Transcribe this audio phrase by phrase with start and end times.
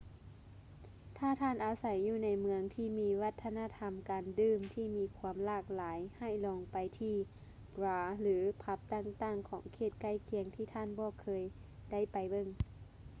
[1.17, 7.15] ຖ້າທ່ານອາໄສຢູ່ໃນເມືອງທີ່ມີວັດທະນະທຳການດື່ມທີ່ມີຄວາມຫຼາກຫຼາຍໃຫ້ລອງໄປທີ່
[7.81, 11.43] ບາຣ ຫຼື ຜັບຕ່າງໆຂອງເຂດໃກ້ຄຽງທີ່ທ່ານບໍ່ຄ່ອຍ
[11.91, 12.47] ໄດ້ໄປເບິ່ງ